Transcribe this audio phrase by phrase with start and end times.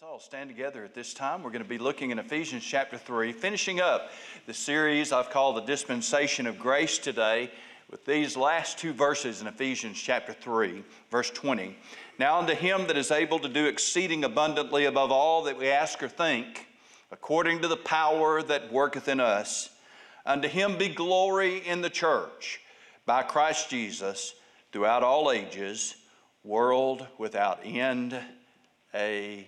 [0.00, 1.42] Let's all stand together at this time.
[1.42, 4.10] We're going to be looking in Ephesians chapter 3, finishing up
[4.46, 7.50] the series I've called the Dispensation of Grace today
[7.90, 11.76] with these last two verses in Ephesians chapter 3, verse 20.
[12.18, 16.02] Now, unto him that is able to do exceeding abundantly above all that we ask
[16.02, 16.66] or think,
[17.12, 19.68] according to the power that worketh in us,
[20.24, 22.62] unto him be glory in the church
[23.04, 24.34] by Christ Jesus
[24.72, 25.94] throughout all ages,
[26.42, 28.18] world without end.
[28.94, 29.44] Amen.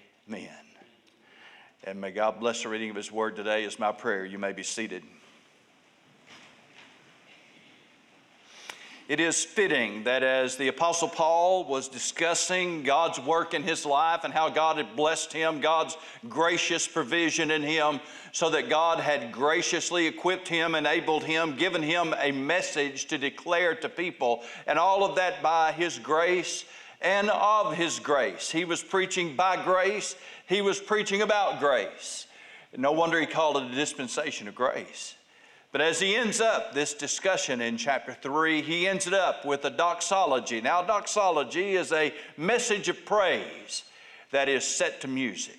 [1.84, 4.24] And may God bless the reading of His Word today, is my prayer.
[4.24, 5.02] You may be seated.
[9.08, 14.20] It is fitting that as the Apostle Paul was discussing God's work in his life
[14.22, 15.96] and how God had blessed him, God's
[16.28, 22.14] gracious provision in him, so that God had graciously equipped him, enabled him, given him
[22.16, 26.64] a message to declare to people, and all of that by his grace
[27.02, 28.50] and of His grace.
[28.50, 30.16] He was preaching by grace,
[30.48, 32.26] He was preaching about grace.
[32.76, 35.14] No wonder He called it a dispensation of grace.
[35.72, 39.64] But as he ends up this discussion in chapter 3, he ends it up with
[39.64, 40.60] a doxology.
[40.60, 43.84] Now, doxology is a message of praise
[44.32, 45.56] that is set to music.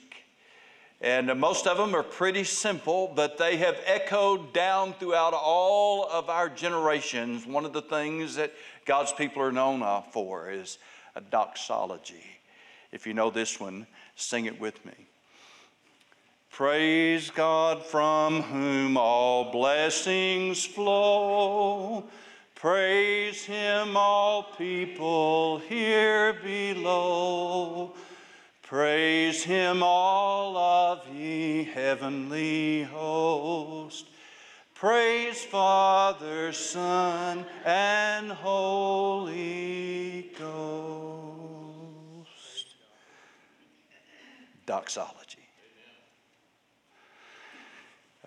[1.02, 6.30] And most of them are pretty simple, but they have echoed down throughout all of
[6.30, 7.48] our generations.
[7.48, 8.54] One of the things that
[8.86, 10.78] God's people are known uh, for is
[11.16, 12.24] a doxology.
[12.92, 14.94] If you know this one, sing it with me.
[16.52, 22.04] Praise God from whom all blessings flow.
[22.54, 27.96] Praise Him, all people here below.
[28.62, 34.06] Praise Him, all of ye heavenly host.
[34.84, 39.50] Praise Father, Son, and Holy
[40.38, 41.46] Ghost.
[44.66, 45.38] Doxology.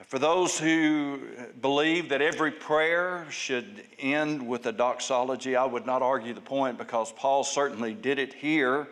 [0.06, 1.20] For those who
[1.60, 6.78] believe that every prayer should end with a doxology, I would not argue the point
[6.78, 8.89] because Paul certainly did it here.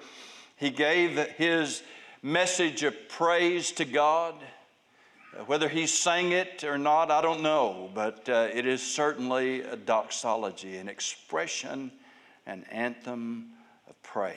[0.57, 1.83] He gave his
[2.23, 4.35] message of praise to God
[5.47, 9.77] whether he sang it or not, I don't know, but uh, it is certainly a
[9.77, 11.91] doxology, an expression,
[12.47, 13.51] an anthem
[13.89, 14.37] of praise.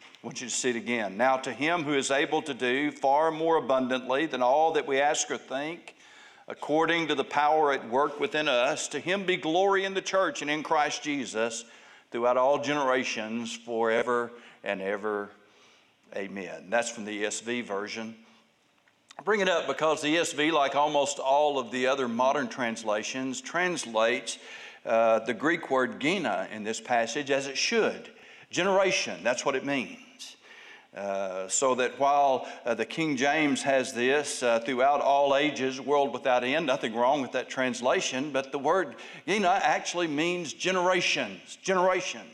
[0.00, 1.16] I want you to see it again.
[1.16, 5.00] Now, to him who is able to do far more abundantly than all that we
[5.00, 5.96] ask or think,
[6.46, 10.42] according to the power at work within us, to him be glory in the church
[10.42, 11.64] and in Christ Jesus
[12.12, 14.30] throughout all generations, forever
[14.62, 15.30] and ever.
[16.14, 16.66] Amen.
[16.68, 18.14] That's from the ESV version.
[19.18, 23.40] I bring it up because the ESV, like almost all of the other modern translations,
[23.40, 24.38] translates
[24.86, 28.10] uh, the Greek word genea in this passage as it should.
[28.50, 29.98] Generation, that's what it means.
[30.96, 36.12] Uh, so that while uh, the King James has this uh, throughout all ages, world
[36.12, 38.96] without end, nothing wrong with that translation, but the word
[39.26, 42.24] Genea actually means generations, generations.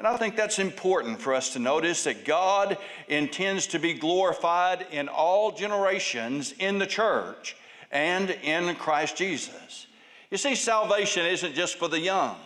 [0.00, 4.86] And I think that's important for us to notice that God intends to be glorified
[4.90, 7.54] in all generations in the church
[7.90, 9.86] and in Christ Jesus.
[10.30, 12.36] You see, salvation isn't just for the young,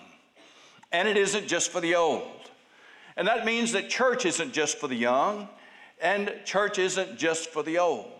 [0.91, 2.27] and it isn't just for the old.
[3.17, 5.49] And that means that church isn't just for the young,
[6.03, 8.11] and church isn't just for the old.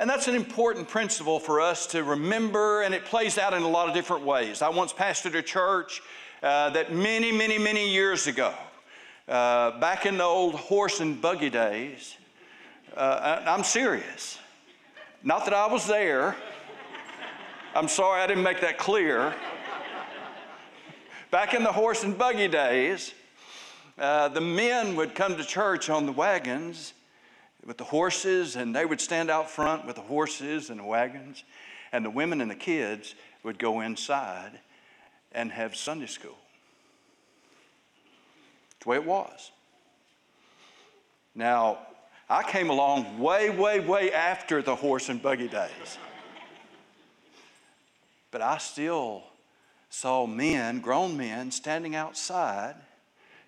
[0.00, 3.68] And that's an important principle for us to remember, and it plays out in a
[3.68, 4.62] lot of different ways.
[4.62, 6.02] I once pastored a church
[6.42, 8.54] uh, that many, many, many years ago,
[9.28, 12.16] uh, back in the old horse and buggy days,
[12.96, 14.38] uh, I'm serious.
[15.22, 16.34] Not that I was there.
[17.74, 19.34] I'm sorry I didn't make that clear.
[21.30, 23.12] Back in the horse and buggy days,
[23.98, 26.94] uh, the men would come to church on the wagons
[27.64, 31.44] with the horses, and they would stand out front with the horses and the wagons,
[31.92, 34.58] and the women and the kids would go inside
[35.32, 36.38] and have Sunday school.
[38.72, 39.50] It's the way it was.
[41.34, 41.78] Now,
[42.28, 45.98] I came along way, way, way after the horse and buggy days.
[48.30, 49.24] But I still
[49.88, 52.76] saw men, grown men, standing outside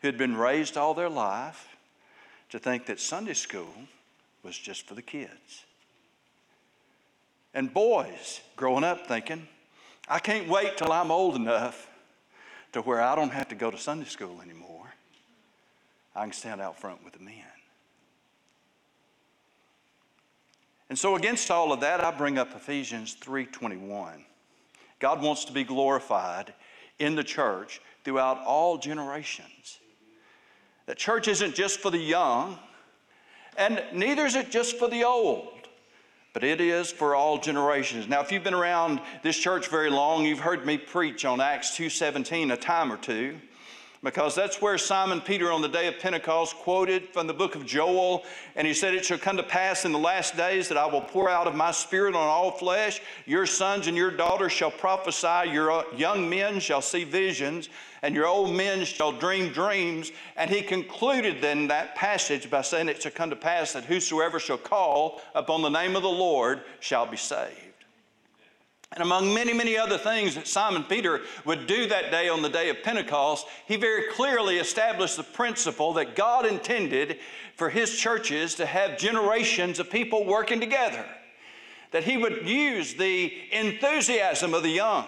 [0.00, 1.69] who had been raised all their life
[2.50, 3.73] to think that Sunday school
[4.43, 5.64] was just for the kids.
[7.55, 9.46] And boys growing up thinking,
[10.08, 11.88] I can't wait till I'm old enough
[12.72, 14.93] to where I don't have to go to Sunday school anymore.
[16.14, 17.44] I can stand out front with the men.
[20.88, 24.25] And so against all of that, I bring up Ephesians 3:21.
[24.99, 26.52] God wants to be glorified
[26.98, 29.78] in the church throughout all generations.
[30.87, 32.58] The church isn't just for the young,
[33.56, 35.51] And neither is it just for the old,
[36.32, 38.08] but it is for all generations.
[38.08, 41.76] Now, if you've been around this church very long, you've heard me preach on Acts
[41.76, 43.38] 2:17 a time or two
[44.02, 47.64] because that's where Simon Peter on the day of Pentecost quoted from the book of
[47.64, 48.25] Joel.
[48.56, 51.02] And he said, It shall come to pass in the last days that I will
[51.02, 53.00] pour out of my spirit on all flesh.
[53.26, 57.69] Your sons and your daughters shall prophesy, your uh, young men shall see visions,
[58.02, 60.10] and your old men shall dream dreams.
[60.37, 64.40] And he concluded then that passage by saying, It shall come to pass that whosoever
[64.40, 67.71] shall call upon the name of the Lord shall be saved.
[68.94, 72.50] And among many, many other things that Simon Peter would do that day on the
[72.50, 77.19] day of Pentecost, he very clearly established the principle that God intended
[77.56, 81.06] for his churches to have generations of people working together.
[81.93, 85.06] That he would use the enthusiasm of the young.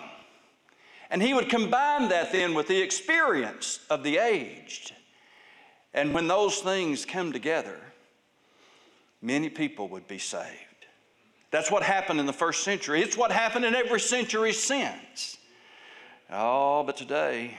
[1.11, 4.93] And he would combine that then with the experience of the aged.
[5.93, 7.79] And when those things come together,
[9.21, 10.74] many people would be saved.
[11.55, 13.01] That's what happened in the first century.
[13.01, 15.39] It's what happened in every century since.
[16.29, 17.57] Oh, but today,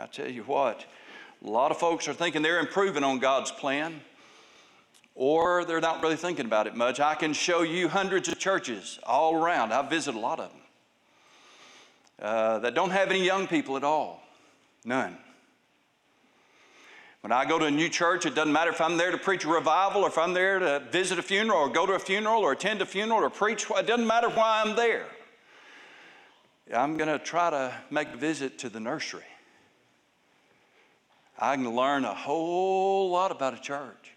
[0.00, 0.86] I tell you what,
[1.44, 4.00] a lot of folks are thinking they're improving on God's plan,
[5.14, 7.00] or they're not really thinking about it much.
[7.00, 9.74] I can show you hundreds of churches all around.
[9.74, 10.60] I visit a lot of them
[12.22, 14.22] uh, that don't have any young people at all.
[14.86, 15.18] None.
[17.24, 19.46] When I go to a new church, it doesn't matter if I'm there to preach
[19.46, 22.42] a revival or if I'm there to visit a funeral or go to a funeral
[22.42, 23.64] or attend a funeral or preach.
[23.70, 25.06] It doesn't matter why I'm there.
[26.70, 29.24] I'm going to try to make a visit to the nursery.
[31.38, 34.12] I can learn a whole lot about a church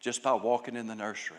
[0.00, 1.36] just by walking in the nursery.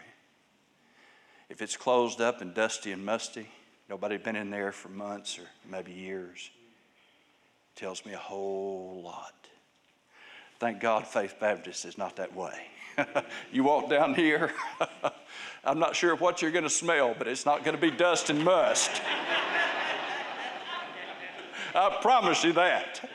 [1.50, 3.50] If it's closed up and dusty and musty,
[3.90, 6.50] nobody's been in there for months or maybe years,
[7.76, 9.39] tells me a whole lot.
[10.60, 12.54] Thank God Faith Baptist is not that way.
[13.52, 14.52] you walk down here,
[15.64, 18.30] I'm not sure what you're going to smell, but it's not going to be dust
[18.30, 18.92] and must.
[21.76, 23.10] I promise you that.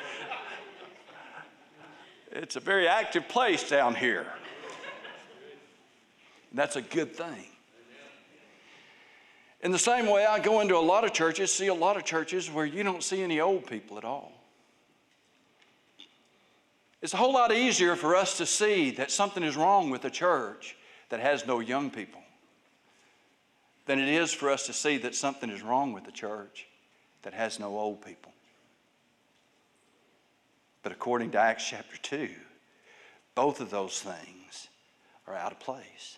[2.33, 4.27] It's a very active place down here.
[6.51, 7.45] And That's a good thing.
[9.61, 12.05] In the same way, I go into a lot of churches, see a lot of
[12.05, 14.44] churches where you don't see any old people at all.
[17.05, 20.11] It's a whole lot easier for us to see that something is wrong with a
[20.11, 20.75] church
[21.11, 22.23] that has no young people
[23.85, 26.67] than it is for us to see that something is wrong with a church
[27.21, 28.33] that has no old people.
[30.83, 32.31] But according to Acts chapter 2,
[33.35, 34.69] both of those things
[35.27, 36.17] are out of place.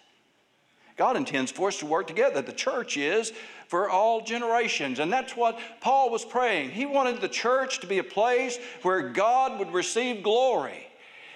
[0.96, 2.40] God intends for us to work together.
[2.40, 3.32] The church is
[3.68, 4.98] for all generations.
[4.98, 6.70] And that's what Paul was praying.
[6.70, 10.86] He wanted the church to be a place where God would receive glory.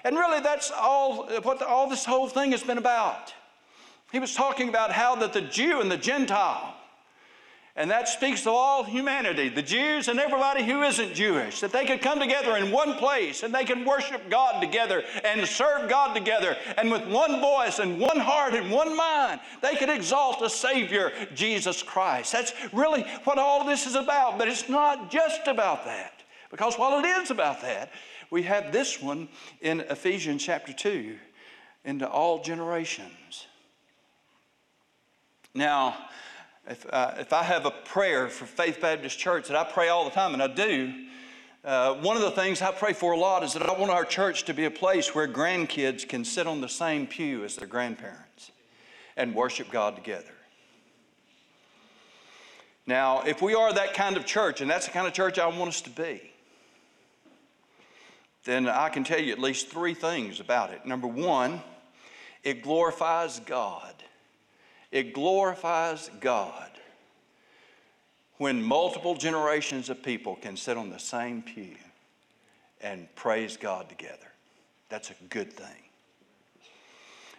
[0.03, 3.35] And really, that's all what all this whole thing has been about.
[4.13, 6.75] He was talking about how that the Jew and the Gentile
[7.77, 11.87] and that speaks to all humanity, the Jews and everybody who isn't Jewish, that they
[11.87, 16.15] could come together in one place and they can worship God together and serve God
[16.15, 16.57] together.
[16.77, 21.13] And with one voice and one heart and one mind, they could exalt a Savior,
[21.35, 22.33] Jesus Christ.
[22.33, 24.37] That's really what all this is about.
[24.37, 26.25] But it's not just about that.
[26.51, 27.93] Because while it is about that,
[28.31, 29.29] we have this one
[29.61, 31.17] in Ephesians chapter 2
[31.85, 33.47] into all generations.
[35.55, 35.97] Now,
[36.71, 40.05] if, uh, if I have a prayer for Faith Baptist Church that I pray all
[40.05, 40.95] the time, and I do,
[41.65, 44.05] uh, one of the things I pray for a lot is that I want our
[44.05, 47.67] church to be a place where grandkids can sit on the same pew as their
[47.67, 48.53] grandparents
[49.17, 50.33] and worship God together.
[52.87, 55.49] Now, if we are that kind of church, and that's the kind of church I
[55.49, 56.33] want us to be,
[58.45, 60.87] then I can tell you at least three things about it.
[60.87, 61.63] Number one,
[62.45, 64.00] it glorifies God.
[64.91, 66.71] It glorifies God
[68.39, 71.77] when multiple generations of people can sit on the same pew
[72.81, 74.17] and praise God together.
[74.89, 75.83] That's a good thing.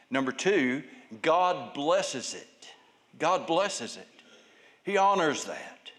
[0.10, 0.84] Number two,
[1.22, 2.68] God blesses it.
[3.20, 4.08] God blesses it.
[4.84, 5.92] He honors that.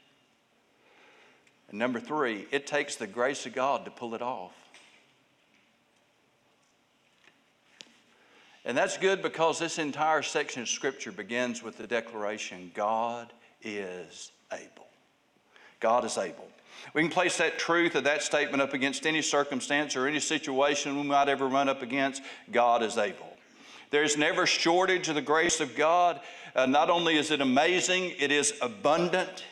[1.68, 4.52] And number three, it takes the grace of God to pull it off.
[8.64, 14.30] And that's good because this entire section of Scripture begins with the declaration God is
[14.52, 14.86] able.
[15.80, 16.48] God is able.
[16.94, 20.96] We can place that truth of that statement up against any circumstance or any situation
[20.96, 22.22] we might ever run up against.
[22.50, 23.36] God is able.
[23.90, 26.20] There's never shortage of the grace of God.
[26.54, 29.44] Uh, not only is it amazing, it is abundant.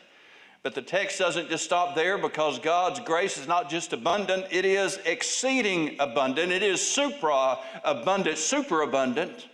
[0.63, 4.65] But the text doesn't just stop there because God's grace is not just abundant, it
[4.65, 6.53] is exceeding abundant.
[6.53, 9.49] It is supra abundant, super abundant.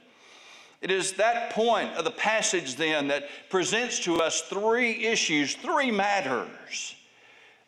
[0.82, 5.90] It is that point of the passage then that presents to us three issues, three
[5.90, 6.94] matters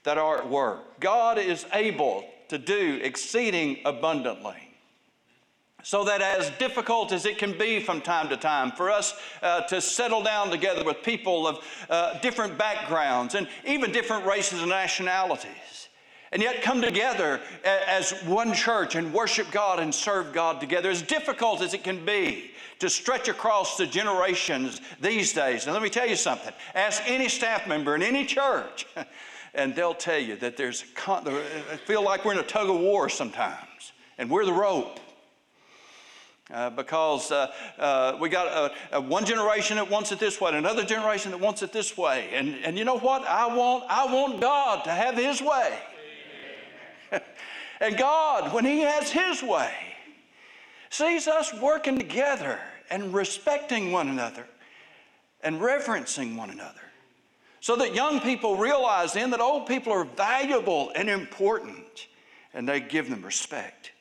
[0.03, 1.01] that are at work.
[1.01, 4.68] God is able to do exceeding abundantly.
[5.89, 9.63] So that as difficult as it can be from time to time for us uh,
[9.69, 14.69] to settle down together with people of uh, different backgrounds and even different races and
[14.69, 15.89] nationalities,
[16.31, 21.01] and yet come together as one church and worship God and serve God together, as
[21.01, 25.65] difficult as it can be to stretch across the generations these days.
[25.65, 28.87] And let me tell you something ask any staff member in any church,
[29.55, 33.09] and they'll tell you that there's, I feel like we're in a tug of war
[33.09, 35.01] sometimes, and we're the rope.
[36.53, 38.73] Uh, because uh, uh, we got
[39.05, 42.31] one generation that wants it this way, another generation that wants it this way.
[42.33, 43.23] And, and you know what?
[43.25, 45.79] I want, I want God to have His way.
[47.81, 49.71] and God, when He has His way,
[50.89, 52.59] sees us working together
[52.91, 54.47] and respecting one another
[55.43, 56.81] and reverencing one another.
[57.61, 62.07] So that young people realize then that old people are valuable and important,
[62.55, 63.93] and they give them respect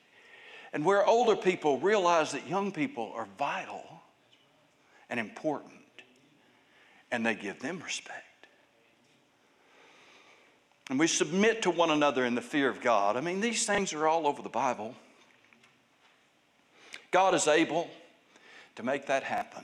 [0.73, 3.83] and where older people realize that young people are vital
[5.09, 5.73] and important,
[7.11, 8.23] and they give them respect.
[10.89, 13.17] And we submit to one another in the fear of God.
[13.17, 14.95] I mean, these things are all over the Bible.
[17.11, 17.89] God is able
[18.75, 19.63] to make that happen.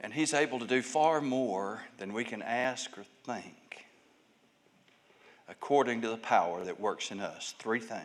[0.00, 3.57] And He's able to do far more than we can ask or think
[5.48, 7.54] according to the power that works in us.
[7.58, 8.02] Three things.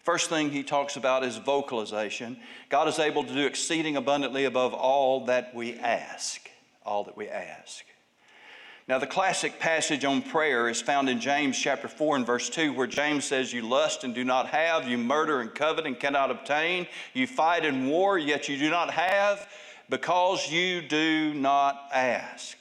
[0.00, 2.36] First thing he talks about is vocalization.
[2.68, 6.50] God is able to do exceeding abundantly above all that we ask.
[6.84, 7.84] All that we ask.
[8.88, 12.72] Now, the classic passage on prayer is found in James chapter 4 and verse 2,
[12.72, 16.32] where James says, You lust and do not have, you murder and covet and cannot
[16.32, 19.48] obtain, you fight and war, yet you do not have,
[19.88, 22.58] because you do not ask.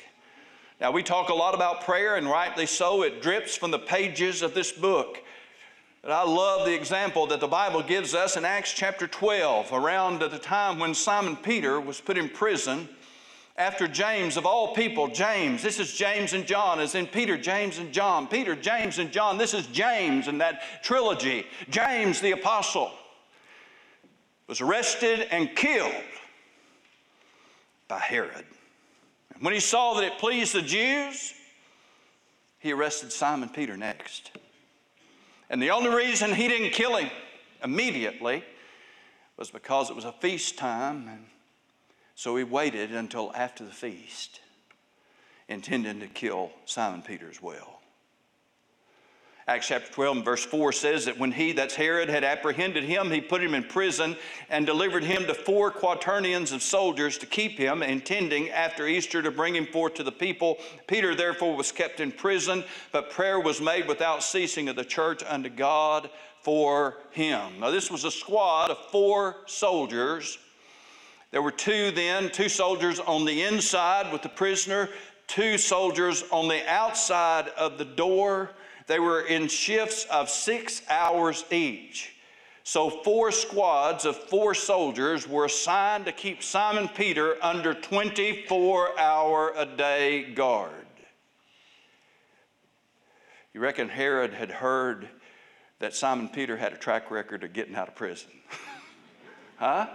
[0.82, 3.04] Now, we talk a lot about prayer, and rightly so.
[3.04, 5.20] It drips from the pages of this book.
[6.02, 10.22] But I love the example that the Bible gives us in Acts chapter 12, around
[10.22, 12.90] the time when Simon Peter was put in prison
[13.58, 17.78] after James, of all people, James, this is James and John, as in Peter, James,
[17.78, 18.26] and John.
[18.26, 21.46] Peter, James, and John, this is James in that trilogy.
[21.70, 22.92] James the apostle
[24.48, 25.94] was arrested and killed
[27.88, 28.46] by Herod.
[29.42, 31.34] When he saw that it pleased the Jews,
[32.60, 34.32] he arrested Simon Peter next.
[35.50, 37.10] And the only reason he didn't kill him
[37.64, 38.44] immediately
[39.38, 41.26] was because it was a feast time, and
[42.14, 44.42] so he waited until after the feast,
[45.48, 47.81] intending to kill Simon Peter as well.
[49.48, 53.10] Acts chapter 12 and verse 4 says that when he, that's Herod, had apprehended him,
[53.10, 54.16] he put him in prison
[54.52, 59.32] and delivered him to four quaternions of soldiers to keep him, intending after Easter to
[59.32, 60.60] bring him forth to the people.
[60.86, 65.24] Peter therefore was kept in prison, but prayer was made without ceasing of the church
[65.28, 67.60] unto God for him.
[67.60, 70.38] Now, this was a squad of four soldiers.
[71.32, 74.90] There were two then, two soldiers on the inside with the prisoner,
[75.26, 78.52] two soldiers on the outside of the door
[78.92, 82.14] they were in shifts of six hours each.
[82.64, 89.54] So, four squads of four soldiers were assigned to keep Simon Peter under 24 hour
[89.56, 90.74] a day guard.
[93.54, 95.08] You reckon Herod had heard
[95.80, 98.32] that Simon Peter had a track record of getting out of prison?
[99.56, 99.88] huh?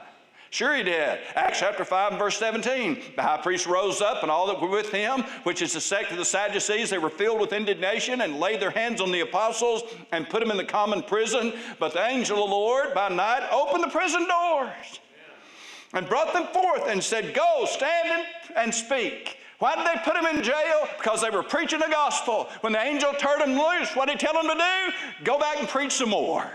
[0.57, 1.19] Sure, he did.
[1.35, 3.13] Acts chapter 5 and verse 17.
[3.15, 6.13] The high priest rose up, and all that were with him, which is the sect
[6.13, 9.83] of the Sadducees, they were filled with indignation and laid their hands on the apostles
[10.13, 11.53] and put them in the common prison.
[11.79, 15.01] But the angel of the Lord by night opened the prison doors
[15.93, 19.37] and brought them forth and said, Go, stand and speak.
[19.59, 20.89] Why did they put them in jail?
[20.97, 22.49] Because they were preaching the gospel.
[22.63, 25.23] When the angel turned them loose, what did he tell them to do?
[25.23, 26.51] Go back and preach some more.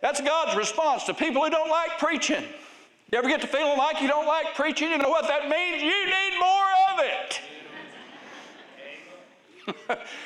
[0.00, 2.44] That's God's response to people who don't like preaching.
[3.10, 4.90] You ever get to feeling like you don't like preaching?
[4.90, 5.82] You know what that means?
[5.82, 7.40] You need more of it.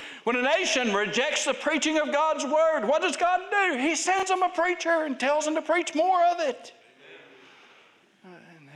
[0.25, 3.79] when a nation rejects the preaching of God's word, what does God do?
[3.79, 6.73] He sends them a preacher and tells them to preach more of it.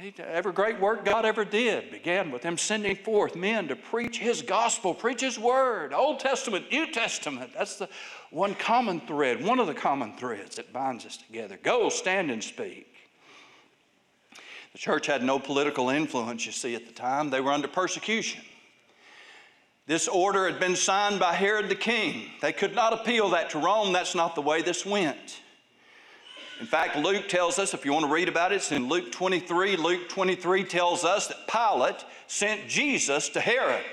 [0.00, 4.18] He, every great work God ever did began with Him sending forth men to preach
[4.18, 7.52] His gospel, preach His word, Old Testament, New Testament.
[7.56, 7.88] That's the
[8.30, 11.58] one common thread, one of the common threads that binds us together.
[11.62, 12.92] Go, stand, and speak.
[14.72, 17.30] The church had no political influence, you see, at the time.
[17.30, 18.42] They were under persecution.
[19.86, 22.28] This order had been signed by Herod the king.
[22.42, 23.92] They could not appeal that to Rome.
[23.92, 25.40] That's not the way this went.
[26.60, 29.12] In fact, Luke tells us, if you want to read about it, it's in Luke
[29.12, 29.76] 23.
[29.76, 33.84] Luke 23 tells us that Pilate sent Jesus to Herod.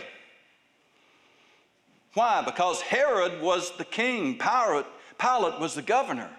[2.14, 2.42] Why?
[2.44, 4.86] Because Herod was the king, Pilate,
[5.20, 6.30] Pilate was the governor.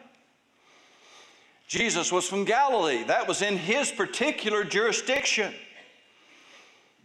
[1.66, 5.52] Jesus was from Galilee, that was in his particular jurisdiction.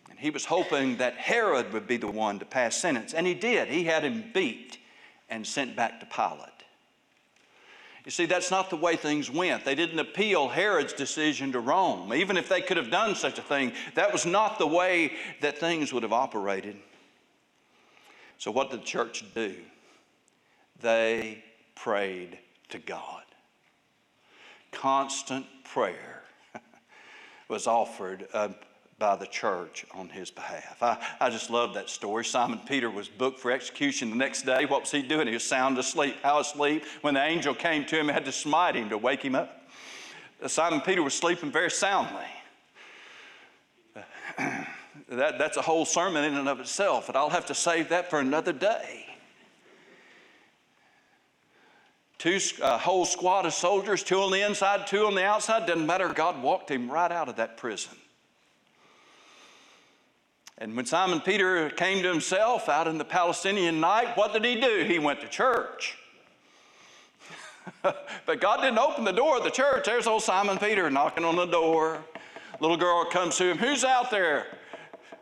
[0.10, 3.34] And he was hoping that Herod would be the one to pass sentence, and he
[3.34, 3.68] did.
[3.68, 4.78] He had him beat
[5.30, 6.59] and sent back to Pilate.
[8.10, 9.64] You see, that's not the way things went.
[9.64, 12.12] They didn't appeal Herod's decision to Rome.
[12.12, 15.12] Even if they could have done such a thing, that was not the way
[15.42, 16.76] that things would have operated.
[18.40, 19.54] So, what did the church do?
[20.82, 21.44] They
[21.76, 22.40] prayed
[22.70, 23.26] to God.
[24.72, 26.24] Constant prayer
[27.48, 28.50] was offered uh,
[29.00, 30.78] by the church on his behalf.
[30.84, 32.26] I, I just love that story.
[32.26, 34.66] Simon Peter was booked for execution the next day.
[34.66, 35.28] What was he doing?
[35.28, 36.18] He was sound asleep.
[36.22, 36.84] How asleep?
[37.02, 39.70] When the angel came to him, he had to smite him to wake him up.
[40.48, 42.26] Simon Peter was sleeping very soundly.
[44.38, 48.10] that, that's a whole sermon in and of itself, and I'll have to save that
[48.10, 49.06] for another day.
[52.18, 55.86] Two, a whole squad of soldiers, two on the inside, two on the outside, doesn't
[55.86, 56.10] matter.
[56.10, 57.96] God walked him right out of that prison.
[60.60, 64.60] And when Simon Peter came to himself out in the Palestinian night, what did he
[64.60, 64.84] do?
[64.86, 65.98] He went to church.
[67.82, 69.86] but God didn't open the door of the church.
[69.86, 72.04] There's old Simon Peter knocking on the door.
[72.60, 73.58] Little girl comes to him.
[73.58, 74.48] Who's out there?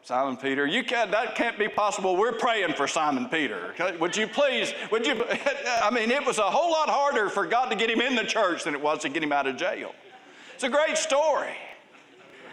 [0.01, 2.15] Simon Peter, you can't, that can't be possible.
[2.15, 3.75] We're praying for Simon Peter.
[3.99, 5.23] Would you please, would you,
[5.83, 8.23] I mean, it was a whole lot harder for God to get him in the
[8.23, 9.93] church than it was to get him out of jail.
[10.55, 11.53] It's a great story.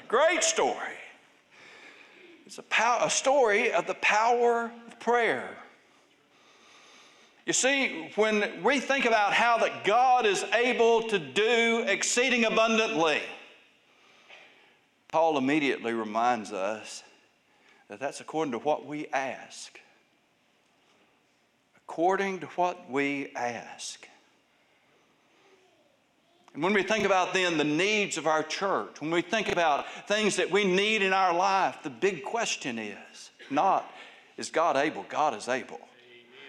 [0.08, 0.98] Great story.
[2.46, 5.48] It's a, pow- a story of the power of prayer.
[7.46, 13.20] You see, when we think about how that God is able to do exceeding abundantly,
[15.08, 17.02] Paul immediately reminds us
[17.88, 19.78] that that's according to what we ask.
[21.76, 24.08] According to what we ask.
[26.54, 29.86] And when we think about then the needs of our church, when we think about
[30.06, 33.90] things that we need in our life, the big question is not,
[34.36, 35.04] is God able?
[35.08, 35.80] God is able.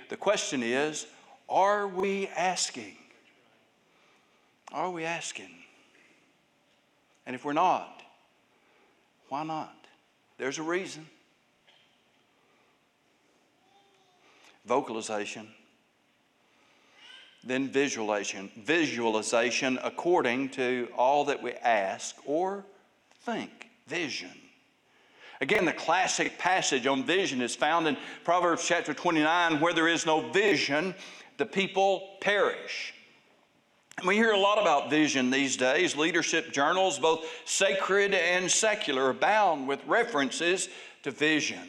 [0.10, 1.08] The question is,
[1.50, 2.96] are we asking?
[4.72, 5.50] Are we asking?
[7.26, 8.04] And if we're not,
[9.30, 9.76] why not?
[10.38, 11.08] There's a reason.
[14.66, 15.48] Vocalization
[17.46, 18.50] then visualization.
[18.58, 22.66] Visualization according to all that we ask or
[23.26, 23.70] think.
[23.88, 24.32] Vision.
[25.42, 30.06] Again, the classic passage on vision is found in Proverbs chapter 29 where there is
[30.06, 30.96] no vision,
[31.38, 32.94] the people perish.
[34.06, 35.96] We hear a lot about vision these days.
[35.96, 40.68] Leadership journals, both sacred and secular, abound with references
[41.04, 41.62] to vision.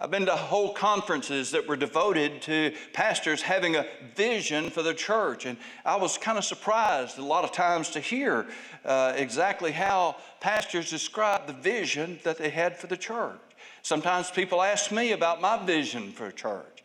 [0.00, 3.84] I've been to whole conferences that were devoted to pastors having a
[4.14, 5.44] vision for the church.
[5.44, 8.46] And I was kind of surprised a lot of times to hear
[8.84, 13.40] uh, exactly how pastors describe the vision that they had for the church.
[13.82, 16.84] Sometimes people ask me about my vision for a church.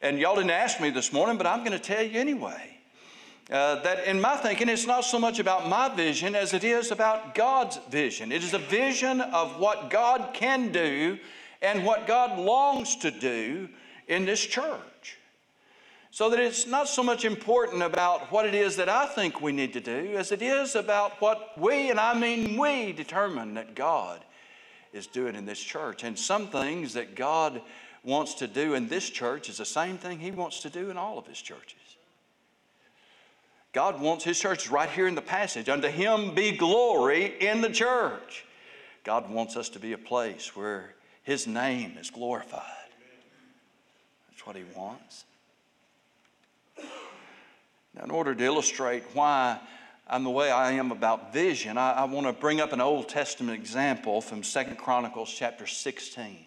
[0.00, 2.78] And y'all didn't ask me this morning, but I'm going to tell you anyway.
[3.50, 6.90] Uh, that in my thinking, it's not so much about my vision as it is
[6.90, 8.32] about God's vision.
[8.32, 11.18] It is a vision of what God can do
[11.62, 13.68] and what God longs to do
[14.08, 15.18] in this church.
[16.10, 19.52] So that it's not so much important about what it is that I think we
[19.52, 23.74] need to do as it is about what we, and I mean we, determine that
[23.74, 24.24] God
[24.94, 26.04] is doing in this church.
[26.04, 27.60] And some things that God
[28.02, 30.96] wants to do in this church is the same thing He wants to do in
[30.96, 31.74] all of His churches.
[33.72, 35.68] God wants His church right here in the passage.
[35.68, 38.46] Unto Him be glory in the church.
[39.04, 40.95] God wants us to be a place where
[41.26, 42.62] his name is glorified.
[44.30, 45.24] That's what He wants.
[47.96, 49.58] Now, in order to illustrate why
[50.06, 53.08] I'm the way I am about vision, I, I want to bring up an Old
[53.08, 56.38] Testament example from Second Chronicles chapter 16.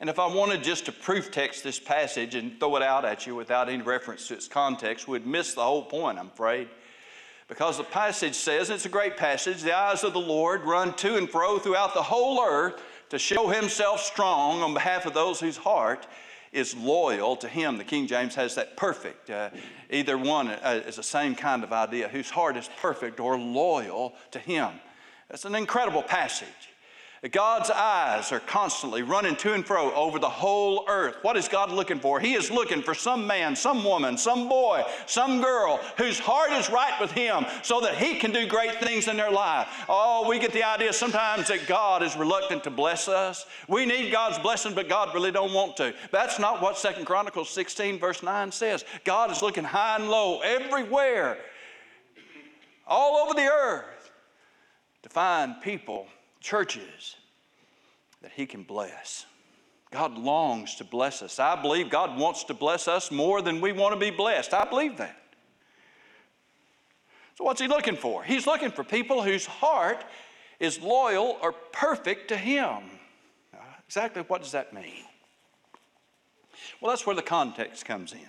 [0.00, 3.26] And if I wanted just to proof text this passage and throw it out at
[3.26, 6.68] you without any reference to its context, we'd miss the whole point, I'm afraid.
[7.48, 11.16] Because the passage says, it's a great passage, the eyes of the Lord run to
[11.16, 15.56] and fro throughout the whole earth to show himself strong on behalf of those whose
[15.56, 16.06] heart
[16.52, 17.78] is loyal to him.
[17.78, 19.30] The King James has that perfect.
[19.30, 19.50] Uh,
[19.90, 24.14] either one uh, is the same kind of idea, whose heart is perfect or loyal
[24.30, 24.72] to him.
[25.28, 26.67] That's an incredible passage.
[27.32, 31.16] God's eyes are constantly running to and fro over the whole earth.
[31.22, 32.20] What is God looking for?
[32.20, 36.70] He is looking for some man, some woman, some boy, some girl whose heart is
[36.70, 39.66] right with Him so that He can do great things in their life.
[39.88, 43.46] Oh, we get the idea sometimes that God is reluctant to bless us.
[43.66, 45.94] We need God's blessing, but God really don't want to.
[46.12, 48.84] That's not what Second Chronicles 16, verse 9 says.
[49.04, 51.38] God is looking high and low everywhere,
[52.86, 54.12] all over the earth,
[55.02, 56.06] to find people
[56.40, 57.16] churches
[58.22, 59.26] that He can bless.
[59.90, 61.38] God longs to bless us.
[61.38, 64.52] I believe God wants to bless us more than we want to be blessed.
[64.52, 65.16] I believe that.
[67.36, 68.22] So, what's He looking for?
[68.22, 70.04] He's looking for people whose heart
[70.60, 72.82] is loyal or perfect to Him.
[73.86, 75.04] Exactly what does that mean?
[76.80, 78.20] Well, that's where the context comes in.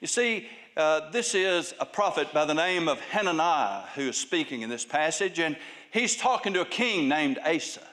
[0.00, 4.62] You see, uh, this is a prophet by the name of Hananiah who is speaking
[4.62, 5.56] in this passage, and
[5.92, 7.86] he's talking to a king named Asa.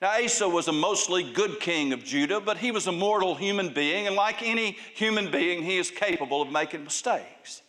[0.00, 3.74] Now, Asa was a mostly good king of Judah, but he was a mortal human
[3.74, 7.60] being, and like any human being, he is capable of making mistakes.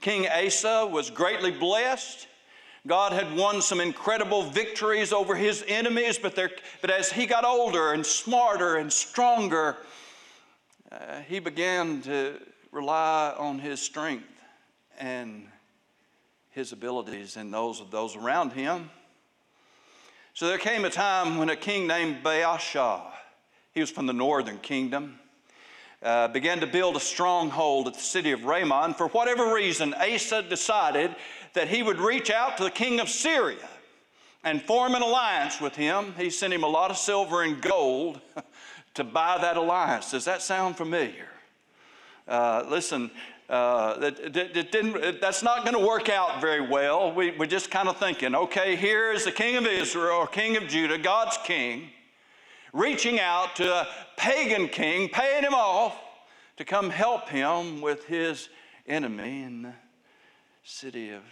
[0.00, 2.28] King Asa was greatly blessed.
[2.86, 6.36] God had won some incredible victories over his enemies, but,
[6.80, 9.76] but as he got older and smarter and stronger,
[10.90, 12.40] uh, he began to
[12.72, 14.28] rely on his strength
[14.98, 15.46] and
[16.52, 18.90] his abilities and those of those around him.
[20.34, 23.02] So there came a time when a king named Baasha,
[23.72, 25.18] he was from the northern kingdom,
[26.02, 28.94] uh, began to build a stronghold at the city of Ramah.
[28.96, 31.14] For whatever reason, Asa decided
[31.54, 33.68] that he would reach out to the king of Syria
[34.44, 36.14] and form an alliance with him.
[36.18, 38.20] He sent him a lot of silver and gold
[38.94, 40.10] to buy that alliance.
[40.10, 41.28] Does that sound familiar?
[42.26, 43.10] Uh, listen,
[43.52, 47.12] uh, that, that that's not going to work out very well.
[47.12, 50.68] We, we're just kind of thinking, okay, here is the king of Israel, king of
[50.68, 51.90] Judah, God's king,
[52.72, 55.94] reaching out to a pagan king, paying him off
[56.56, 58.48] to come help him with his
[58.86, 59.74] enemy in the
[60.64, 61.22] city of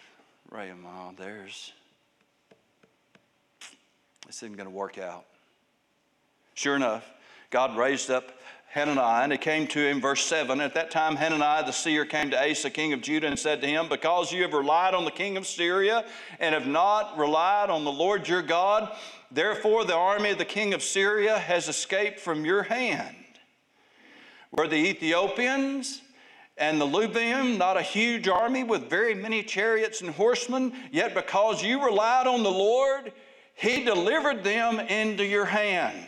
[0.50, 1.14] Ramah.
[1.16, 1.72] There's,
[4.26, 5.24] this isn't going to work out.
[6.52, 7.11] Sure enough,
[7.48, 8.30] God raised up
[8.70, 10.61] Hananiah, and it came to him, verse 7.
[10.61, 13.66] At that time, Hananiah the seer came to Asa, king of Judah, and said to
[13.66, 16.04] him, Because you have relied on the king of Syria
[16.38, 18.96] and have not relied on the Lord your God,
[19.33, 23.16] therefore the army of the king of Syria has escaped from your hand.
[24.52, 26.02] Were the Ethiopians
[26.56, 30.72] and the Lubiim not a huge army with very many chariots and horsemen?
[30.92, 33.12] Yet because you relied on the Lord,
[33.54, 36.06] he delivered them into your hand.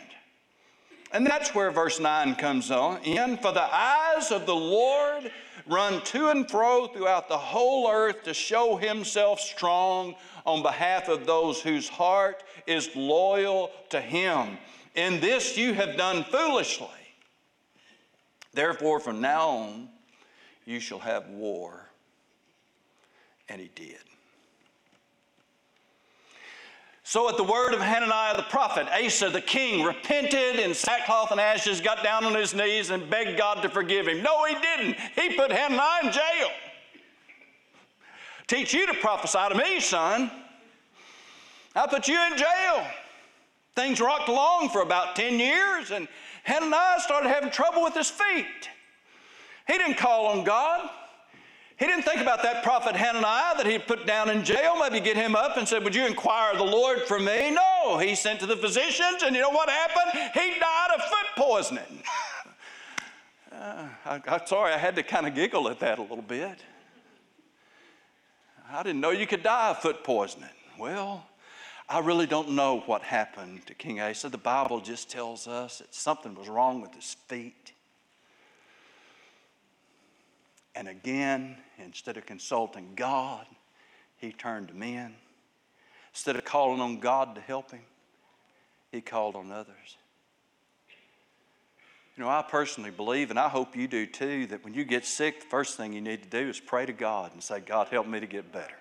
[1.13, 3.37] And that's where verse 9 comes on in.
[3.37, 5.31] For the eyes of the Lord
[5.67, 11.27] run to and fro throughout the whole earth to show himself strong on behalf of
[11.27, 14.57] those whose heart is loyal to him.
[14.95, 16.87] In this you have done foolishly.
[18.53, 19.89] Therefore, from now on,
[20.65, 21.89] you shall have war.
[23.49, 23.97] And he did.
[27.05, 31.39] So, at the word of Hananiah the prophet, Asa the king repented in sackcloth and
[31.39, 34.23] ashes, got down on his knees, and begged God to forgive him.
[34.23, 34.95] No, he didn't.
[35.15, 36.49] He put Hananiah in jail.
[38.47, 40.31] Teach you to prophesy to me, son.
[41.75, 42.87] I put you in jail.
[43.75, 46.07] Things rocked along for about 10 years, and
[46.43, 48.69] Hananiah started having trouble with his feet.
[49.67, 50.89] He didn't call on God.
[51.83, 55.17] He didn't think about that prophet Hananiah that he put down in jail, maybe get
[55.17, 57.51] him up and said, Would you inquire of the Lord for me?
[57.51, 60.31] No, he sent to the physicians, and you know what happened?
[60.33, 62.01] He died of foot poisoning.
[63.51, 66.57] uh, I, I'm sorry, I had to kind of giggle at that a little bit.
[68.71, 70.47] I didn't know you could die of foot poisoning.
[70.79, 71.25] Well,
[71.89, 74.29] I really don't know what happened to King Asa.
[74.29, 77.73] The Bible just tells us that something was wrong with his feet.
[80.75, 83.45] And again, instead of consulting God,
[84.17, 85.15] he turned to men.
[86.13, 87.81] Instead of calling on God to help him,
[88.91, 89.97] he called on others.
[92.15, 95.03] You know, I personally believe, and I hope you do too, that when you get
[95.03, 97.87] sick, the first thing you need to do is pray to God and say, God,
[97.87, 98.75] help me to get better.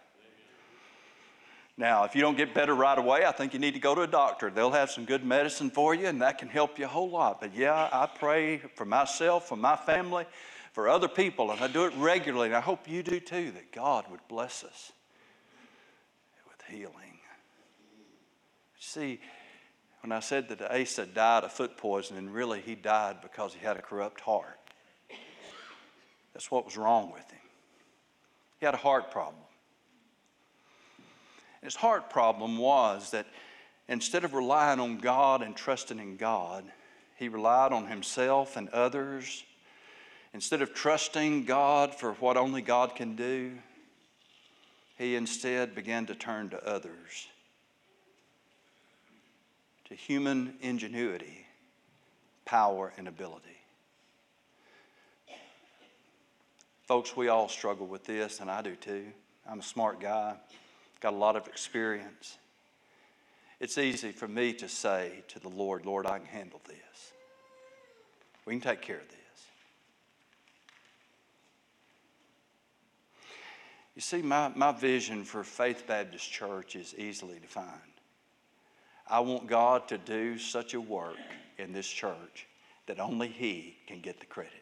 [1.78, 4.02] Now, if you don't get better right away, I think you need to go to
[4.02, 4.50] a doctor.
[4.50, 7.40] They'll have some good medicine for you, and that can help you a whole lot.
[7.40, 10.26] But yeah, I pray for myself, for my family,
[10.72, 13.72] for other people, and I do it regularly, and I hope you do too, that
[13.72, 14.92] God would bless us
[16.48, 17.20] with healing.
[18.78, 19.20] See,
[20.02, 23.76] when I said that Asa died of foot poisoning, really he died because he had
[23.76, 24.58] a corrupt heart.
[26.32, 27.40] That's what was wrong with him.
[28.58, 29.42] He had a heart problem.
[31.62, 33.26] His heart problem was that
[33.88, 36.64] instead of relying on God and trusting in God,
[37.16, 39.44] he relied on himself and others.
[40.34, 43.52] Instead of trusting God for what only God can do,
[44.96, 47.26] he instead began to turn to others,
[49.86, 51.46] to human ingenuity,
[52.44, 53.48] power, and ability.
[56.86, 59.06] Folks, we all struggle with this, and I do too.
[59.48, 60.34] I'm a smart guy,
[61.00, 62.38] got a lot of experience.
[63.60, 67.12] It's easy for me to say to the Lord, Lord, I can handle this.
[68.44, 69.21] We can take care of this.
[73.94, 77.68] You see, my, my vision for Faith Baptist Church is easily defined.
[79.06, 81.16] I want God to do such a work
[81.58, 82.46] in this church
[82.86, 84.52] that only He can get the credit.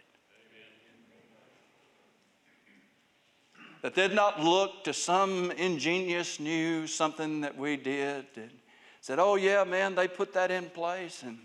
[3.82, 8.50] That they'd not look to some ingenious new something that we did and
[9.00, 11.38] said, oh, yeah, man, they put that in place, and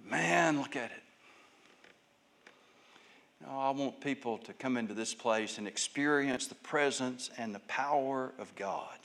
[0.00, 1.03] man, look at it.
[3.48, 8.32] I want people to come into this place and experience the presence and the power
[8.38, 8.98] of God.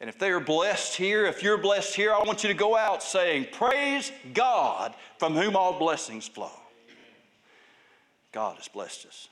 [0.00, 2.76] And if they are blessed here, if you're blessed here, I want you to go
[2.76, 6.50] out saying, Praise God from whom all blessings flow.
[8.32, 9.28] God has blessed us.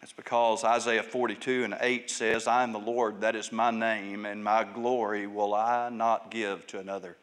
[0.00, 4.26] That's because Isaiah 42 and 8 says, I am the Lord, that is my name,
[4.26, 7.16] and my glory will I not give to another.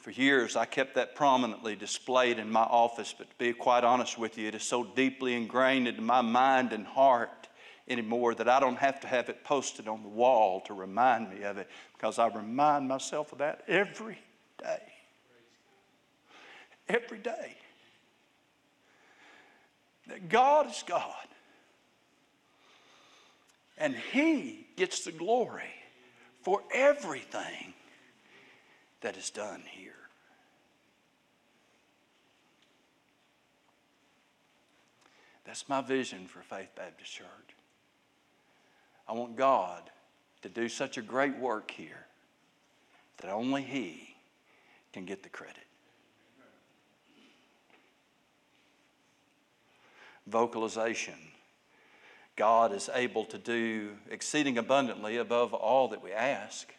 [0.00, 4.18] For years, I kept that prominently displayed in my office, but to be quite honest
[4.18, 7.48] with you, it is so deeply ingrained into my mind and heart
[7.86, 11.42] anymore that I don't have to have it posted on the wall to remind me
[11.42, 14.18] of it because I remind myself of that every
[14.58, 14.80] day.
[16.88, 17.58] Every day.
[20.06, 21.26] That God is God.
[23.76, 25.74] And He gets the glory
[26.42, 27.74] for everything
[29.02, 29.89] that is done here.
[35.50, 37.26] That's my vision for Faith Baptist Church.
[39.08, 39.82] I want God
[40.42, 42.06] to do such a great work here
[43.16, 44.14] that only He
[44.92, 45.64] can get the credit.
[50.28, 51.16] Vocalization.
[52.36, 56.72] God is able to do exceeding abundantly above all that we ask.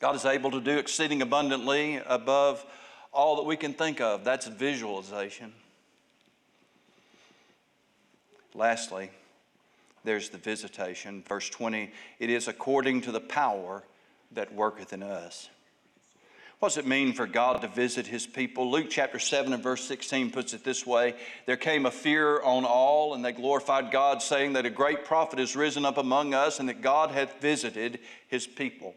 [0.00, 2.64] God is able to do exceeding abundantly above
[3.12, 4.24] all that we can think of.
[4.24, 5.52] That's visualization.
[8.54, 9.10] Lastly,
[10.04, 11.22] there's the visitation.
[11.26, 13.84] Verse 20 it is according to the power
[14.32, 15.48] that worketh in us.
[16.60, 18.70] What does it mean for God to visit his people?
[18.70, 21.14] Luke chapter 7 and verse 16 puts it this way
[21.46, 25.40] There came a fear on all, and they glorified God, saying that a great prophet
[25.40, 28.94] is risen up among us, and that God hath visited his people.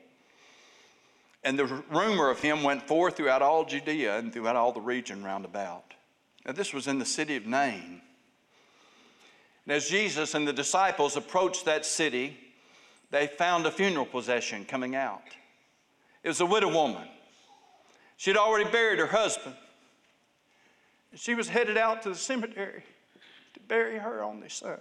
[1.45, 5.23] And the rumor of him went forth throughout all Judea and throughout all the region
[5.23, 5.93] round about.
[6.45, 8.01] Now, this was in the city of Nain.
[9.65, 12.38] And as Jesus and the disciples approached that city,
[13.12, 15.21] they found a funeral procession coming out.
[16.23, 17.08] It was a widow woman.
[18.17, 19.56] She'd already buried her husband.
[21.12, 22.84] And she was headed out to the cemetery
[23.54, 24.80] to bury her only son.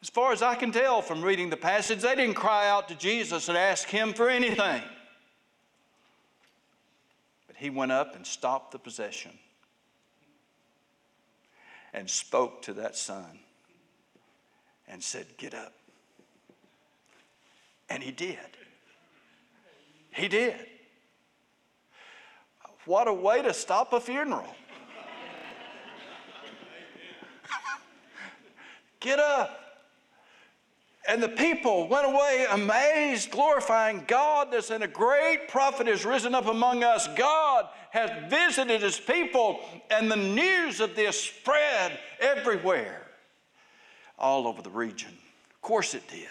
[0.00, 2.94] As far as I can tell from reading the passage, they didn't cry out to
[2.94, 4.82] Jesus and ask him for anything.
[7.46, 9.32] But he went up and stopped the procession
[11.92, 13.38] and spoke to that son
[14.88, 15.72] and said, Get up.
[17.88, 18.38] And he did.
[20.10, 20.54] He did.
[22.84, 24.54] What a way to stop a funeral.
[29.00, 29.61] Get up.
[31.08, 34.52] And the people went away amazed, glorifying God.
[34.52, 37.08] There's and a great prophet has risen up among us.
[37.16, 39.60] God has visited his people,
[39.90, 43.02] and the news of this spread everywhere,
[44.18, 45.10] all over the region.
[45.50, 46.28] Of course, it did.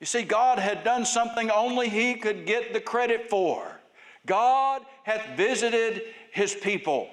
[0.00, 3.80] You see, God had done something only He could get the credit for.
[4.26, 7.08] God hath visited His people.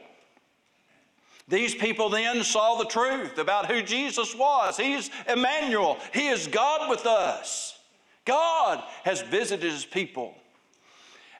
[1.47, 4.77] These people then saw the truth about who Jesus was.
[4.77, 7.77] He's Emmanuel, He is God with us.
[8.25, 10.33] God has visited His people.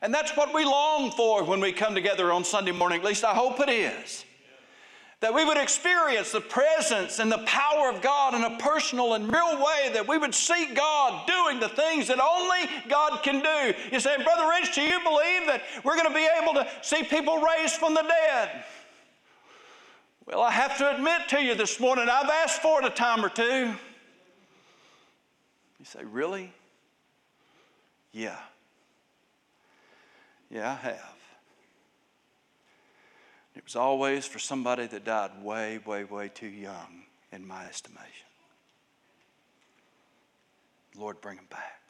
[0.01, 3.23] And that's what we long for when we come together on Sunday morning, at least
[3.23, 4.23] I hope it is.
[5.21, 9.31] That we would experience the presence and the power of God in a personal and
[9.31, 13.73] real way, that we would see God doing the things that only God can do.
[13.91, 17.01] You say, Brother Rich, do you believe that we're going to be able to see
[17.01, 18.65] people raised from the dead?
[20.25, 23.23] Well, I have to admit to you this morning, I've asked for it a time
[23.23, 23.73] or two.
[25.79, 26.51] You say, Really?
[28.11, 28.37] Yeah.
[30.49, 31.15] Yeah, I have.
[33.55, 38.27] It was always for somebody that died way, way, way too young, in my estimation.
[40.95, 41.81] Lord, bring him back.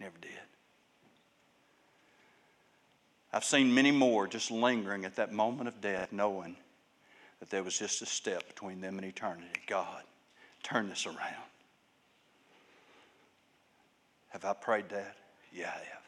[0.00, 0.30] Never did.
[3.32, 6.56] I've seen many more just lingering at that moment of death, knowing
[7.40, 9.48] that there was just a step between them and eternity.
[9.66, 10.02] God,
[10.62, 11.18] turn this around.
[14.28, 15.16] Have I prayed that?
[15.52, 16.02] Yeah, I have.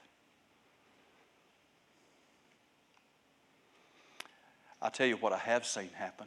[4.82, 6.26] I'll tell you what I have seen happen.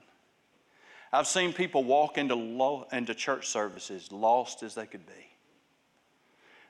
[1.14, 5.27] I've seen people walk into, lo- into church services lost as they could be.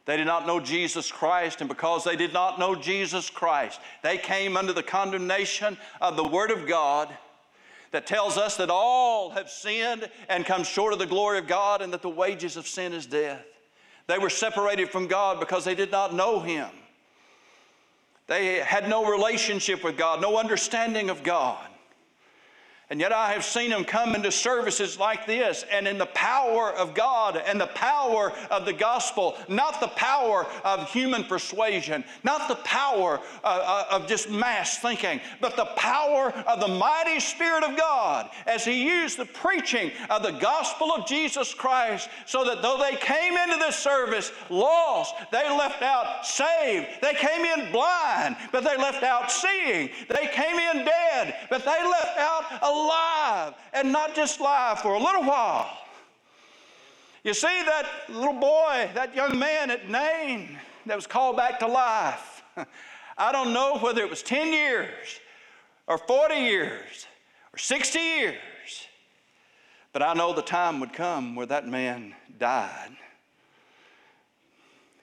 [0.07, 4.17] They did not know Jesus Christ, and because they did not know Jesus Christ, they
[4.17, 7.09] came under the condemnation of the Word of God
[7.91, 11.81] that tells us that all have sinned and come short of the glory of God,
[11.81, 13.43] and that the wages of sin is death.
[14.07, 16.69] They were separated from God because they did not know Him.
[18.27, 21.67] They had no relationship with God, no understanding of God.
[22.89, 26.71] And yet I have seen them come into services like this and in the power
[26.71, 32.47] of God and the power of the gospel, not the power of human persuasion, not
[32.47, 33.47] the power uh,
[33.91, 38.63] uh, of just mass thinking, but the power of the mighty Spirit of God as
[38.63, 43.35] He used the preaching of the gospel of Jesus Christ so that though they came
[43.35, 46.87] into this service lost, they left out saved.
[47.01, 49.89] They came in blind, but they left out seeing.
[50.07, 52.76] They came in dead, but they left out alive
[53.73, 55.77] and not just live for a little while.
[57.23, 61.67] You see, that little boy, that young man at Nain that was called back to
[61.67, 62.43] life.
[63.17, 65.19] I don't know whether it was 10 years
[65.87, 67.07] or 40 years
[67.53, 68.37] or 60 years,
[69.93, 72.95] but I know the time would come where that man died.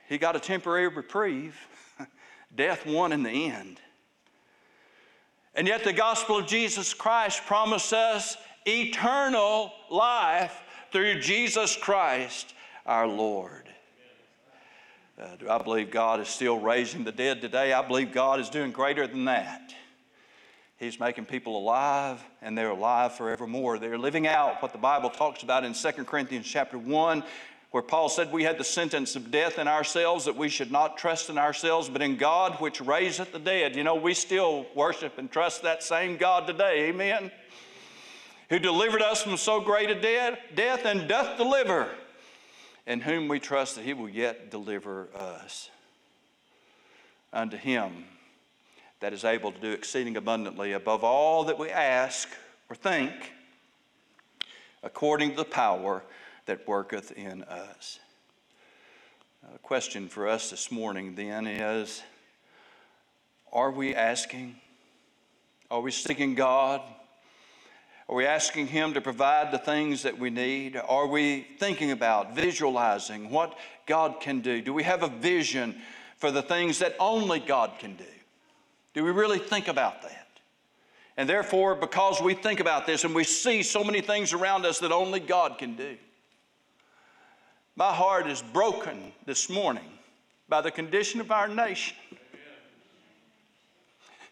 [0.09, 1.57] He got a temporary reprieve,
[2.55, 3.81] death won in the end.
[5.55, 8.37] And yet, the gospel of Jesus Christ promised us
[8.67, 12.53] eternal life through Jesus Christ
[12.87, 13.69] our Lord.
[15.21, 17.73] Uh, do I believe God is still raising the dead today?
[17.73, 19.73] I believe God is doing greater than that.
[20.77, 23.79] He's making people alive, and they're alive forevermore.
[23.79, 27.23] They're living out what the Bible talks about in 2 Corinthians chapter 1
[27.75, 30.97] where Paul said we had the sentence of death in ourselves, that we should not
[30.97, 33.75] trust in ourselves, but in God which raiseth the dead.
[33.75, 37.33] You know, we still worship and trust that same God today, amen?
[38.49, 41.89] Who delivered us from so great a death, and doth deliver,
[42.87, 45.69] in whom we trust that he will yet deliver us.
[47.33, 48.05] Unto him
[49.01, 52.29] that is able to do exceeding abundantly above all that we ask
[52.71, 53.33] or think,
[54.85, 56.05] according to the power
[56.47, 57.99] that worketh in us.
[59.55, 62.03] A question for us this morning then is
[63.53, 64.57] Are we asking?
[65.71, 66.81] Are we seeking God?
[68.09, 70.77] Are we asking Him to provide the things that we need?
[70.77, 74.61] Are we thinking about, visualizing what God can do?
[74.61, 75.81] Do we have a vision
[76.19, 78.05] for the things that only God can do?
[78.93, 80.29] Do we really think about that?
[81.17, 84.81] And therefore, because we think about this and we see so many things around us
[84.81, 85.97] that only God can do,
[87.77, 89.99] my heart is broken this morning
[90.49, 91.97] by the condition of our nation.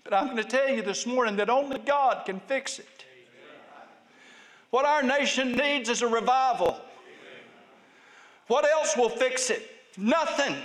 [0.05, 3.05] But I'm going to tell you this morning that only God can fix it.
[4.71, 6.81] What our nation needs is a revival.
[8.47, 9.71] What else will fix it?
[9.97, 10.57] Nothing.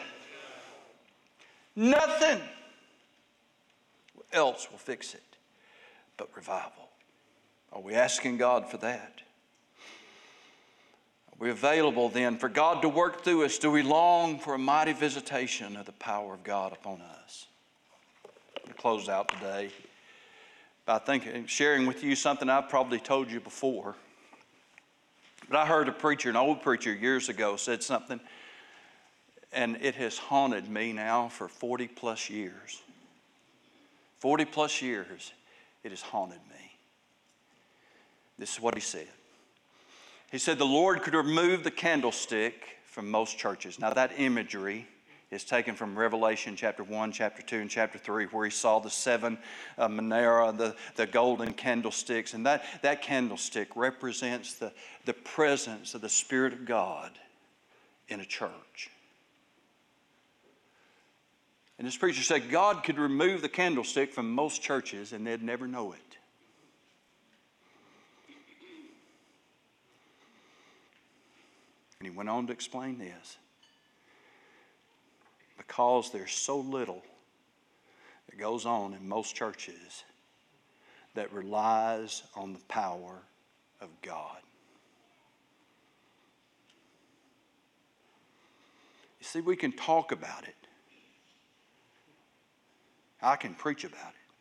[1.75, 2.41] Nothing
[4.33, 5.21] else will fix it
[6.17, 6.89] but revival.
[7.71, 9.21] Are we asking God for that?
[11.39, 13.57] We available then for God to work through us?
[13.57, 17.47] Do we long for a mighty visitation of the power of God upon us?
[18.65, 19.69] To close out today
[20.85, 23.95] by thinking, sharing with you something I've probably told you before.
[25.49, 28.19] But I heard a preacher, an old preacher years ago, said something,
[29.53, 32.81] and it has haunted me now for 40 plus years.
[34.19, 35.33] 40 plus years,
[35.83, 36.71] it has haunted me.
[38.39, 39.07] This is what he said.
[40.31, 43.79] He said the Lord could remove the candlestick from most churches.
[43.79, 44.87] Now, that imagery
[45.29, 48.89] is taken from Revelation chapter 1, chapter 2, and chapter 3, where he saw the
[48.89, 49.37] seven
[49.77, 52.33] uh, menorah, the, the golden candlesticks.
[52.33, 54.71] And that, that candlestick represents the,
[55.05, 57.11] the presence of the Spirit of God
[58.07, 58.89] in a church.
[61.77, 65.67] And this preacher said God could remove the candlestick from most churches and they'd never
[65.67, 66.06] know it.
[72.09, 73.37] Went on to explain this.
[75.57, 77.03] Because there's so little
[78.29, 80.03] that goes on in most churches
[81.15, 83.23] that relies on the power
[83.81, 84.37] of God.
[89.19, 90.55] You see, we can talk about it.
[93.21, 94.33] I can preach about it.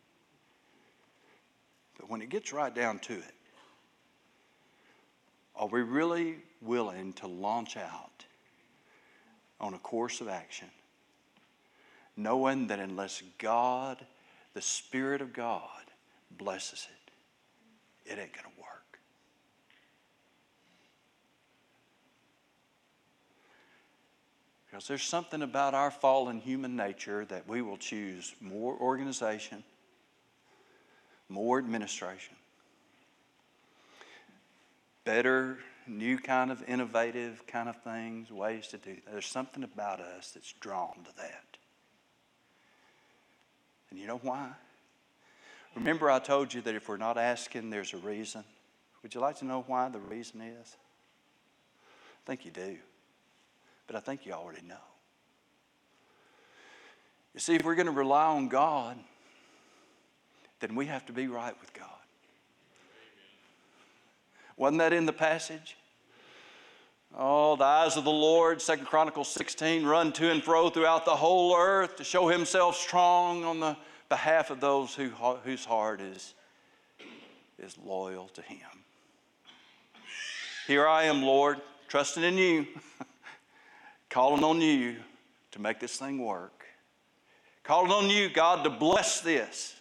[1.98, 3.34] But when it gets right down to it,
[5.54, 8.24] are we really willing to launch out
[9.60, 10.68] on a course of action,
[12.16, 14.04] knowing that unless God,
[14.54, 15.68] the Spirit of God,
[16.30, 18.98] blesses it, it ain't going to work?
[24.66, 29.64] Because there's something about our fallen human nature that we will choose more organization,
[31.30, 32.34] more administration,
[35.04, 38.96] better, new kind of innovative kind of things, ways to do.
[39.10, 41.44] There's something about us that's drawn to that.
[43.90, 44.50] And you know why?
[45.74, 48.44] Remember, I told you that if we're not asking, there's a reason.
[49.02, 50.76] Would you like to know why the reason is?
[52.24, 52.76] I think you do,
[53.86, 54.74] but I think you already know.
[57.34, 58.98] You see, if we're going to rely on God,
[60.60, 61.86] then we have to be right with God.
[64.56, 65.76] Wasn't that in the passage?
[67.14, 71.16] Oh, the eyes of the Lord, Second Chronicles 16, run to and fro throughout the
[71.16, 73.76] whole earth to show himself strong on the
[74.08, 75.08] behalf of those who,
[75.44, 76.34] whose heart is,
[77.58, 78.58] is loyal to him.
[80.66, 82.66] Here I am, Lord, trusting in you,
[84.10, 84.96] calling on you
[85.52, 86.64] to make this thing work.
[87.62, 89.74] Calling on you, God, to bless this,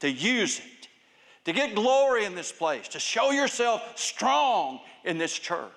[0.00, 0.81] to use it
[1.44, 5.70] to get glory in this place, to show yourself strong in this church.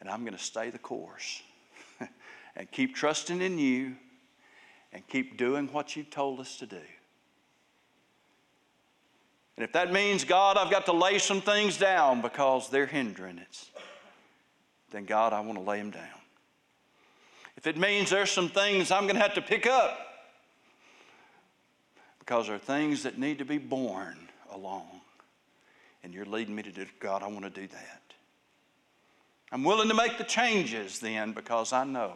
[0.00, 1.42] And I'm going to stay the course
[2.56, 3.96] and keep trusting in you
[4.92, 6.80] and keep doing what you've told us to do.
[9.56, 13.38] And if that means, God, I've got to lay some things down because they're hindering
[13.38, 13.64] it,
[14.90, 16.19] then God, I want to lay them down.
[17.60, 19.98] If it means there's some things I'm going to have to pick up
[22.18, 24.16] because there are things that need to be borne
[24.50, 24.88] along,
[26.02, 28.00] and you're leading me to do, God, I want to do that.
[29.52, 32.14] I'm willing to make the changes then because I know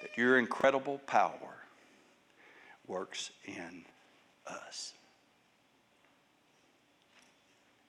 [0.00, 1.56] that your incredible power
[2.86, 3.82] works in
[4.46, 4.92] us.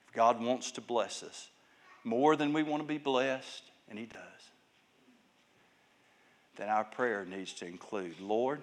[0.08, 1.50] If God wants to bless us
[2.02, 4.39] more than we want to be blessed, and He does,
[6.60, 8.62] then our prayer needs to include Lord,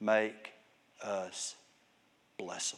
[0.00, 0.52] make
[1.02, 1.56] us
[2.40, 2.76] blessable.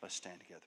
[0.00, 0.60] Let's stand together.